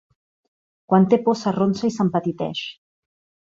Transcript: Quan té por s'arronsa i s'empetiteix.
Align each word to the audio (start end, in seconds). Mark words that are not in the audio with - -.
Quan 0.93 1.05
té 1.11 1.21
por 1.29 1.37
s'arronsa 1.43 1.87
i 1.91 1.95
s'empetiteix. 1.99 2.67